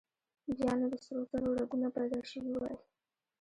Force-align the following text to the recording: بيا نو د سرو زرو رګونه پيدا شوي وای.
بيا 0.55 0.71
نو 0.79 0.85
د 0.91 0.95
سرو 1.05 1.21
زرو 1.31 1.49
رګونه 1.59 1.87
پيدا 1.97 2.19
شوي 2.31 2.53
وای. 2.57 2.75